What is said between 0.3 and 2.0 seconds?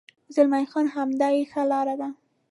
زلمی خان: همدا یې ښه لار